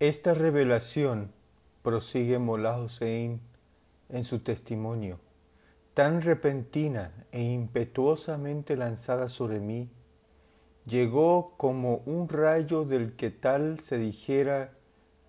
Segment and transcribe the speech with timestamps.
[0.00, 1.32] Esta revelación,
[1.82, 3.40] prosigue Molá Hossein
[4.08, 5.18] en su testimonio,
[5.92, 9.90] tan repentina e impetuosamente lanzada sobre mí,
[10.84, 14.70] llegó como un rayo del que tal se dijera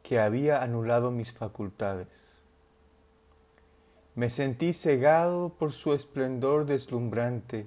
[0.03, 2.37] que había anulado mis facultades.
[4.13, 7.65] Me sentí cegado por su esplendor deslumbrante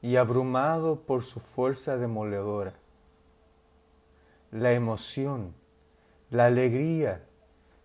[0.00, 2.74] y abrumado por su fuerza demoledora.
[4.52, 5.54] La emoción,
[6.30, 7.22] la alegría,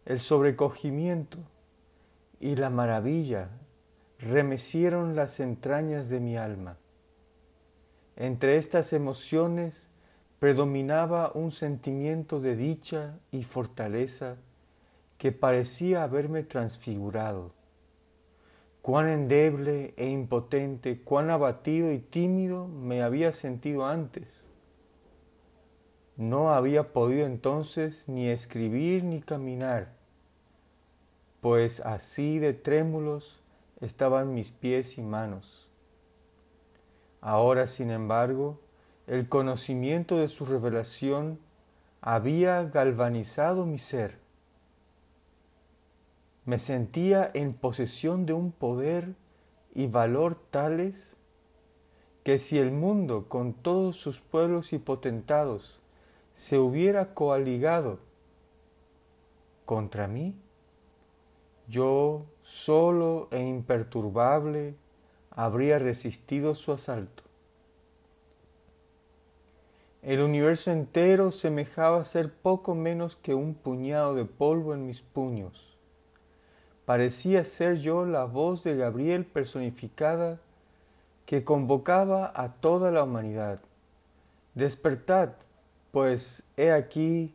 [0.06, 1.38] el sobrecogimiento
[2.40, 3.50] y la maravilla
[4.20, 6.78] remecieron las entrañas de mi alma.
[8.16, 9.88] Entre estas emociones
[10.40, 14.38] predominaba un sentimiento de dicha y fortaleza
[15.18, 17.52] que parecía haberme transfigurado.
[18.82, 24.44] Cuán endeble e impotente, cuán abatido y tímido me había sentido antes.
[26.20, 29.94] No había podido entonces ni escribir ni caminar,
[31.40, 33.40] pues así de trémulos
[33.80, 35.70] estaban mis pies y manos.
[37.22, 38.60] Ahora, sin embargo,
[39.08, 41.40] el conocimiento de su revelación
[42.02, 44.18] había galvanizado mi ser.
[46.44, 49.16] Me sentía en posesión de un poder
[49.74, 51.16] y valor tales
[52.26, 55.79] que si el mundo con todos sus pueblos y potentados
[56.40, 58.00] se hubiera coaligado
[59.66, 60.34] contra mí,
[61.68, 64.74] yo solo e imperturbable
[65.32, 67.24] habría resistido su asalto.
[70.02, 75.78] El universo entero semejaba ser poco menos que un puñado de polvo en mis puños.
[76.86, 80.40] Parecía ser yo la voz de Gabriel personificada
[81.26, 83.60] que convocaba a toda la humanidad.
[84.56, 85.32] Despertad,
[85.92, 87.34] pues he aquí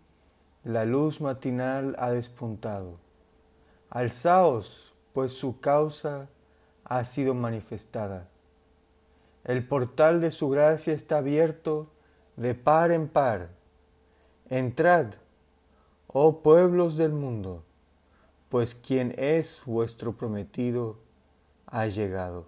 [0.63, 2.99] la luz matinal ha despuntado.
[3.91, 6.29] Alzaos, pues su causa
[6.85, 8.29] ha sido manifestada.
[9.45, 11.89] El portal de su gracia está abierto
[12.37, 13.51] de par en par.
[14.49, 15.15] Entrad,
[16.07, 17.63] oh pueblos del mundo,
[18.49, 20.99] pues quien es vuestro prometido
[21.67, 22.47] ha llegado.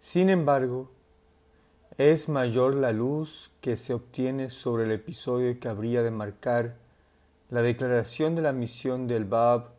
[0.00, 0.90] Sin embargo,
[1.98, 6.76] es mayor la luz que se obtiene sobre el episodio que habría de marcar
[7.48, 9.70] la declaración de la misión del Bab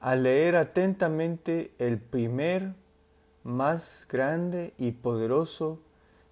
[0.00, 2.74] al leer atentamente el primer,
[3.42, 5.80] más grande y poderoso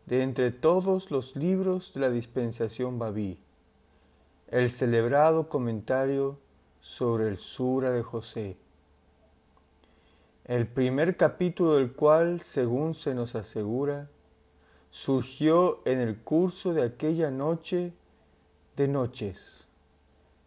[0.07, 3.39] de entre todos los libros de la dispensación Babí,
[4.49, 6.39] el celebrado comentario
[6.81, 8.57] sobre el Sura de José,
[10.45, 14.09] el primer capítulo del cual, según se nos asegura,
[14.95, 17.93] surgió en el curso de aquella noche
[18.77, 19.67] de noches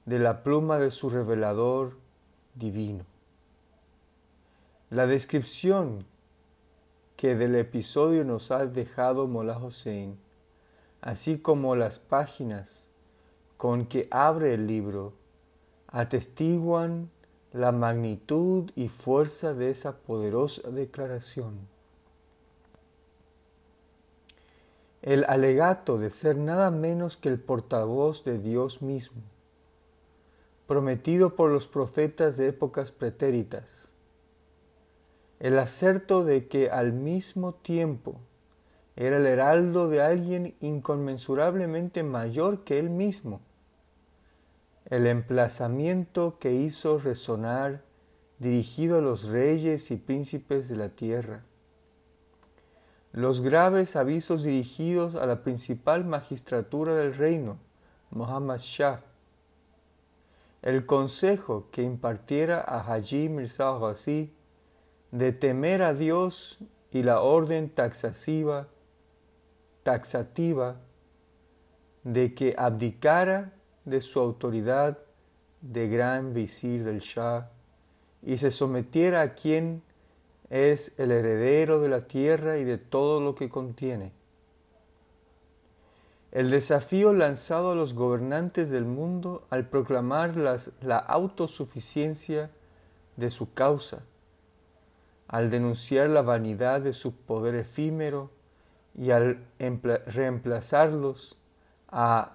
[0.06, 1.98] de la pluma de su revelador
[2.56, 3.04] divino.
[4.90, 6.06] La descripción
[7.18, 10.18] que del episodio nos ha dejado Mola Hossein,
[11.02, 12.88] así como las páginas
[13.58, 15.12] con que abre el libro,
[15.88, 17.10] atestiguan
[17.52, 21.77] la magnitud y fuerza de esa poderosa declaración.
[25.08, 29.22] El alegato de ser nada menos que el portavoz de Dios mismo,
[30.68, 33.90] prometido por los profetas de épocas pretéritas.
[35.40, 38.20] El acerto de que al mismo tiempo
[38.98, 43.40] era el heraldo de alguien inconmensurablemente mayor que él mismo.
[44.90, 47.82] El emplazamiento que hizo resonar
[48.40, 51.47] dirigido a los reyes y príncipes de la tierra.
[53.18, 57.58] Los graves avisos dirigidos a la principal magistratura del reino,
[58.12, 59.02] Muhammad Shah,
[60.62, 64.32] el consejo que impartiera a Haji Mirza Ghazi
[65.10, 66.60] de temer a Dios
[66.92, 68.68] y la orden taxativa,
[69.82, 70.76] taxativa
[72.04, 73.52] de que abdicara
[73.86, 75.00] de su autoridad
[75.62, 77.50] de gran visir del Shah
[78.22, 79.82] y se sometiera a quien
[80.50, 84.12] es el heredero de la tierra y de todo lo que contiene.
[86.32, 92.50] El desafío lanzado a los gobernantes del mundo al proclamar la autosuficiencia
[93.16, 94.04] de su causa,
[95.28, 98.30] al denunciar la vanidad de su poder efímero
[98.96, 101.38] y al reemplazarlos
[101.90, 102.34] a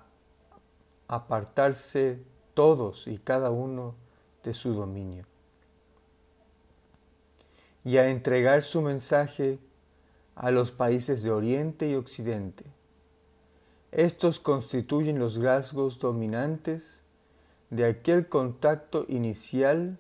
[1.08, 2.18] apartarse
[2.54, 3.94] todos y cada uno
[4.42, 5.31] de su dominio
[7.84, 9.58] y a entregar su mensaje
[10.34, 12.64] a los países de Oriente y Occidente
[13.90, 17.02] Estos constituyen los rasgos dominantes
[17.70, 19.98] de aquel contacto inicial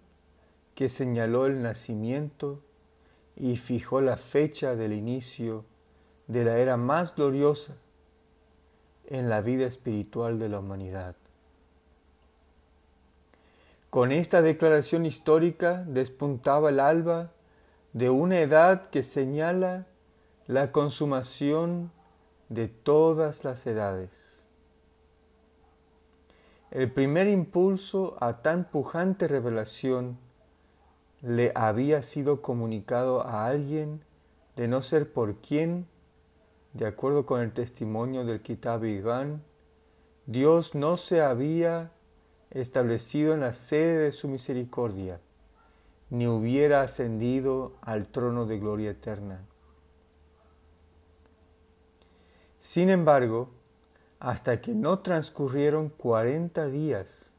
[0.74, 2.60] que señaló el nacimiento
[3.36, 5.64] y fijó la fecha del inicio
[6.28, 7.74] de la era más gloriosa
[9.06, 11.16] en la vida espiritual de la humanidad.
[13.90, 17.30] Con esta declaración histórica despuntaba el alba
[17.92, 19.86] de una edad que señala
[20.46, 21.92] la consumación
[22.48, 24.46] de todas las edades.
[26.70, 30.18] El primer impulso a tan pujante revelación
[31.20, 34.02] le había sido comunicado a alguien
[34.56, 35.86] de no ser por quien,
[36.72, 39.42] de acuerdo con el testimonio del Kitab Igan,
[40.26, 41.92] Dios no se había
[42.50, 45.20] establecido en la sede de su misericordia,
[46.12, 49.40] ni hubiera ascendido al trono de gloria eterna.
[52.60, 53.48] Sin embargo,
[54.20, 57.30] hasta que no transcurrieron cuarenta días,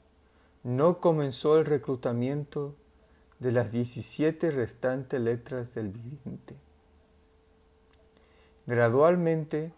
[0.63, 2.73] no comenzó el reclutamiento
[3.37, 6.55] de las diecisiete restantes letras del viviente.
[8.65, 9.71] Gradualmente,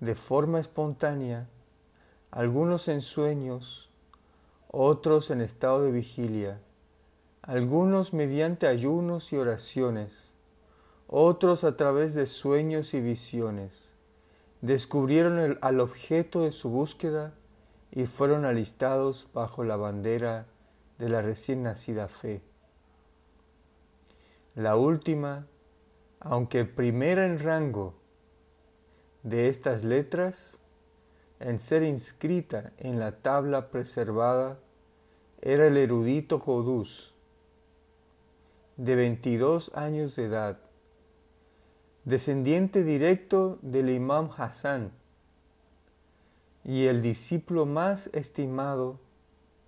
[0.00, 1.46] de forma espontánea,
[2.32, 3.90] algunos ensueños
[4.72, 6.60] otros en estado de vigilia,
[7.46, 10.32] algunos mediante ayunos y oraciones,
[11.08, 13.90] otros a través de sueños y visiones.
[14.62, 17.34] Descubrieron al objeto de su búsqueda
[17.92, 20.46] y fueron alistados bajo la bandera
[20.98, 22.40] de la recién nacida fe.
[24.54, 25.46] La última,
[26.20, 27.92] aunque primera en rango
[29.22, 30.60] de estas letras,
[31.40, 34.58] en ser inscrita en la tabla preservada
[35.42, 37.13] era el erudito Jodús,
[38.76, 40.58] de 22 años de edad,
[42.04, 44.90] descendiente directo del imam Hassan
[46.64, 48.98] y el discípulo más estimado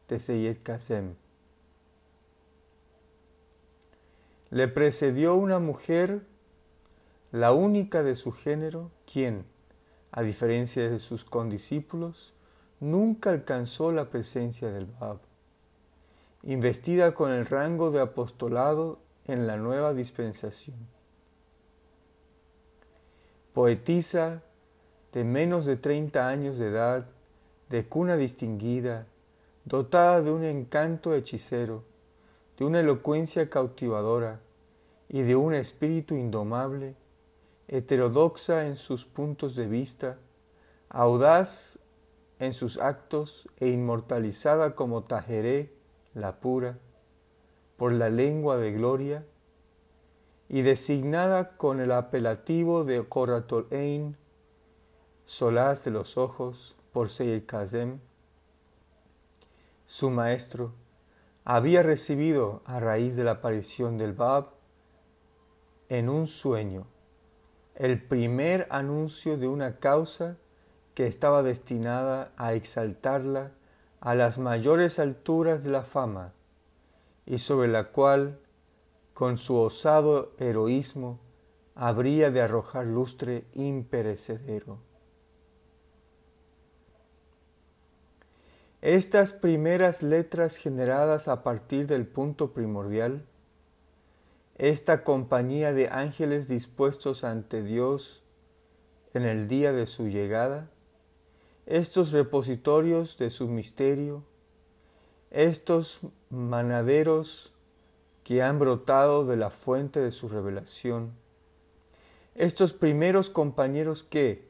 [0.08, 1.14] de Seyyed Qasem.
[4.50, 6.22] Le precedió una mujer,
[7.32, 9.44] la única de su género, quien,
[10.10, 12.32] a diferencia de sus condiscípulos,
[12.80, 15.18] nunca alcanzó la presencia del Bab
[16.46, 20.76] investida con el rango de apostolado en la nueva dispensación.
[23.52, 24.42] Poetisa
[25.12, 27.06] de menos de 30 años de edad,
[27.68, 29.06] de cuna distinguida,
[29.64, 31.82] dotada de un encanto hechicero,
[32.56, 34.40] de una elocuencia cautivadora
[35.08, 36.94] y de un espíritu indomable,
[37.66, 40.18] heterodoxa en sus puntos de vista,
[40.90, 41.80] audaz
[42.38, 45.75] en sus actos e inmortalizada como Tajeré
[46.16, 46.78] la pura,
[47.76, 49.24] por la lengua de gloria,
[50.48, 53.06] y designada con el apelativo de
[53.70, 54.16] Ein,
[55.26, 58.00] solaz de los ojos, por Seir Kazem,
[59.86, 60.72] su maestro,
[61.44, 64.48] había recibido a raíz de la aparición del Bab
[65.88, 66.86] en un sueño
[67.76, 70.36] el primer anuncio de una causa
[70.94, 73.52] que estaba destinada a exaltarla
[74.06, 76.32] a las mayores alturas de la fama
[77.26, 78.38] y sobre la cual,
[79.14, 81.18] con su osado heroísmo,
[81.74, 84.78] habría de arrojar lustre imperecedero.
[88.80, 93.26] Estas primeras letras generadas a partir del punto primordial,
[94.56, 98.22] esta compañía de ángeles dispuestos ante Dios
[99.14, 100.70] en el día de su llegada,
[101.66, 104.22] estos repositorios de su misterio,
[105.30, 107.52] estos manaderos
[108.22, 111.12] que han brotado de la fuente de su revelación,
[112.34, 114.46] estos primeros compañeros que,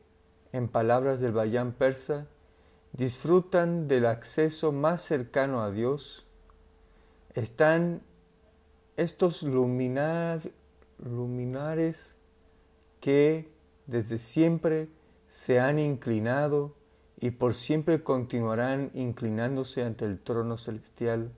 [0.52, 2.26] en palabras del Bayán persa,
[2.92, 6.26] disfrutan del acceso más cercano a Dios,
[7.35, 8.02] están
[8.96, 10.50] estos luminares
[13.00, 13.50] que
[13.87, 14.88] desde siempre
[15.28, 16.75] se han inclinado
[17.18, 21.32] y por siempre continuarán inclinándose ante el trono celestial.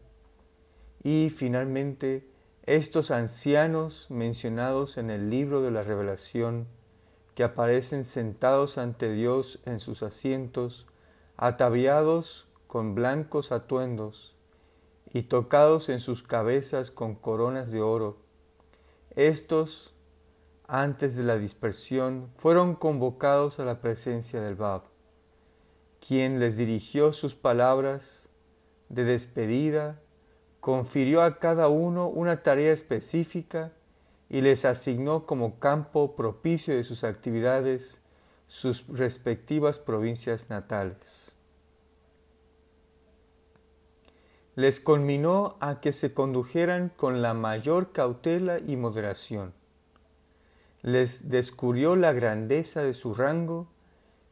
[1.02, 2.28] Y finalmente,
[2.66, 6.66] estos ancianos mencionados en el libro de la revelación,
[7.34, 10.86] que aparecen sentados ante Dios en sus asientos,
[11.36, 14.34] ataviados con blancos atuendos
[15.12, 18.18] y tocados en sus cabezas con coronas de oro.
[19.14, 19.94] Estos,
[20.66, 24.82] antes de la dispersión, fueron convocados a la presencia del Bab
[26.06, 28.28] quien les dirigió sus palabras
[28.88, 30.00] de despedida,
[30.60, 33.72] confirió a cada uno una tarea específica
[34.28, 38.00] y les asignó como campo propicio de sus actividades
[38.46, 41.32] sus respectivas provincias natales.
[44.56, 49.52] Les conminó a que se condujeran con la mayor cautela y moderación.
[50.82, 53.68] Les descubrió la grandeza de su rango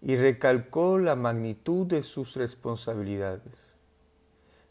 [0.03, 3.75] y recalcó la magnitud de sus responsabilidades.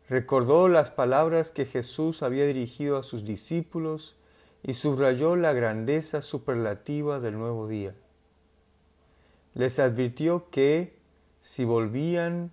[0.08, 4.16] Recordó las palabras que Jesús había dirigido a sus discípulos
[4.62, 7.96] y subrayó la grandeza superlativa del nuevo día.
[9.54, 10.98] Les advirtió que
[11.42, 12.52] si volvían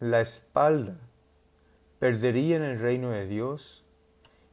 [0.00, 0.96] la espalda,
[1.98, 3.84] perderían el reino de Dios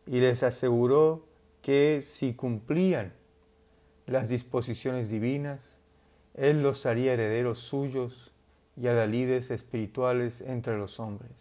[0.05, 1.25] y les aseguró
[1.61, 3.13] que si cumplían
[4.05, 5.77] las disposiciones divinas,
[6.33, 8.31] Él los haría herederos suyos
[8.75, 11.31] y adalides espirituales entre los hombres.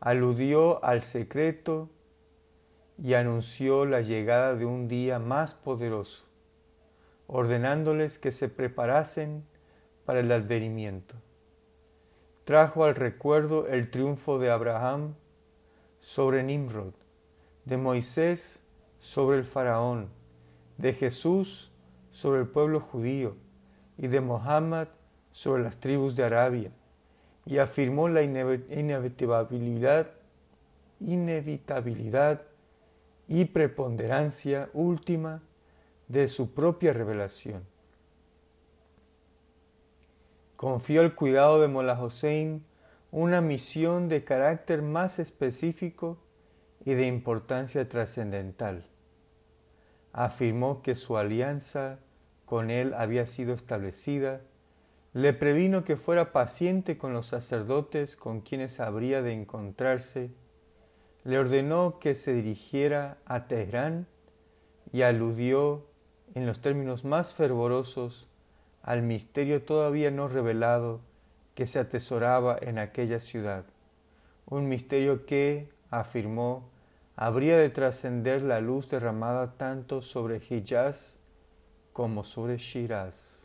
[0.00, 1.88] Aludió al secreto
[3.02, 6.24] y anunció la llegada de un día más poderoso,
[7.26, 9.44] ordenándoles que se preparasen
[10.04, 11.16] para el advenimiento.
[12.44, 15.14] Trajo al recuerdo el triunfo de Abraham
[16.00, 16.94] sobre Nimrod,
[17.64, 18.60] de Moisés
[19.00, 20.08] sobre el faraón,
[20.78, 21.71] de Jesús
[22.12, 23.34] sobre el pueblo judío
[23.98, 24.86] y de Mohammed
[25.32, 26.70] sobre las tribus de Arabia,
[27.44, 30.12] y afirmó la inevitabilidad,
[31.00, 32.42] inevitabilidad
[33.26, 35.42] y preponderancia última
[36.06, 37.64] de su propia revelación.
[40.56, 42.64] Confió al cuidado de Mola Hossein
[43.10, 46.18] una misión de carácter más específico
[46.84, 48.86] y de importancia trascendental.
[50.12, 51.98] Afirmó que su alianza
[52.44, 54.40] con él había sido establecida,
[55.14, 60.30] le previno que fuera paciente con los sacerdotes con quienes habría de encontrarse.
[61.24, 64.06] Le ordenó que se dirigiera a Teherán
[64.92, 65.86] y aludió
[66.34, 68.28] en los términos más fervorosos
[68.82, 71.00] al misterio todavía no revelado
[71.54, 73.64] que se atesoraba en aquella ciudad,
[74.46, 76.68] un misterio que, afirmó,
[77.16, 81.16] habría de trascender la luz derramada tanto sobre Hijaz
[81.92, 83.41] como sobre Shiraz.